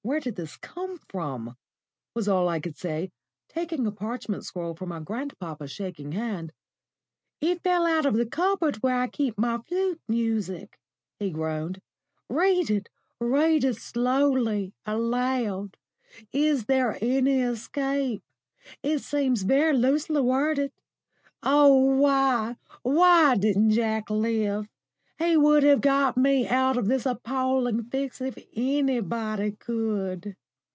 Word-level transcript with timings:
_""Where 0.02 0.18
did 0.20 0.36
this 0.36 0.56
come 0.56 0.96
from?" 1.10 1.58
was 2.14 2.26
all 2.26 2.48
I 2.48 2.58
could 2.58 2.78
say, 2.78 3.10
taking 3.50 3.86
a 3.86 3.92
parchment 3.92 4.46
scroll 4.46 4.74
from 4.74 4.88
my 4.88 5.00
grandpapa's 5.00 5.70
shaking 5.70 6.12
hand. 6.12 6.54
"It 7.42 7.62
fell 7.62 7.84
out 7.86 8.06
of 8.06 8.14
the 8.14 8.24
cupboard 8.24 8.76
where 8.76 8.96
I 8.98 9.08
keep 9.08 9.36
my 9.36 9.58
flute 9.58 10.00
music," 10.08 10.78
he 11.18 11.28
groaned. 11.28 11.82
"Read 12.30 12.70
it, 12.70 12.88
read 13.20 13.62
it 13.62 13.76
slowly, 13.76 14.72
aloud. 14.86 15.76
Is 16.32 16.64
there 16.64 16.96
any 17.02 17.42
escape? 17.42 18.22
It 18.82 19.00
seems 19.00 19.42
very 19.42 19.76
loosely 19.76 20.22
worded. 20.22 20.72
Oh 21.42 21.74
why, 21.94 22.56
why 22.80 23.34
didn't 23.36 23.72
Jack 23.72 24.08
live? 24.08 24.66
He 25.18 25.36
would 25.36 25.64
have 25.64 25.82
got 25.82 26.16
me 26.16 26.48
out 26.48 26.78
of 26.78 26.86
this 26.86 27.04
appalling 27.04 27.82
fix 27.90 28.22
if 28.22 28.38
anybody 28.54 29.50
could." 29.50 30.34